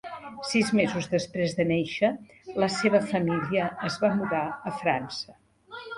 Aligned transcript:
Sis 0.51 0.69
mesos 0.79 1.09
després 1.11 1.53
de 1.59 1.67
néixer, 1.73 2.11
la 2.63 2.71
seva 2.77 3.03
família 3.13 3.67
es 3.91 3.99
va 4.05 4.11
mudar 4.19 4.45
a 4.73 4.75
França. 4.83 5.39